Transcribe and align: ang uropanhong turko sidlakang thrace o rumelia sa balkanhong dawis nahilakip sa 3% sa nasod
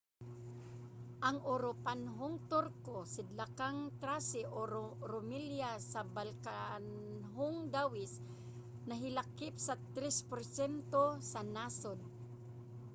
ang 1.27 1.37
uropanhong 1.53 2.37
turko 2.51 2.97
sidlakang 3.13 3.79
thrace 4.01 4.41
o 4.57 4.59
rumelia 5.11 5.71
sa 5.91 6.01
balkanhong 6.17 7.57
dawis 7.75 8.13
nahilakip 8.89 9.53
sa 9.67 9.73
3% 9.95 11.31
sa 11.31 11.41
nasod 11.55 11.99